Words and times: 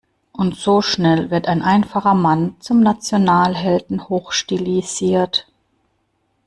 Und 0.31 0.55
so 0.55 0.81
schnell 0.81 1.29
wird 1.29 1.47
ein 1.47 1.61
einfacher 1.61 2.15
Mann 2.15 2.55
zum 2.59 2.81
Nationalhelden 2.81 4.09
hochstilisiert. 4.09 5.47